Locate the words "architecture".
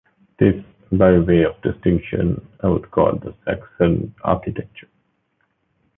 4.23-4.89